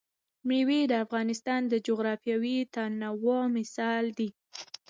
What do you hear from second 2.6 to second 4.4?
تنوع مثال دی.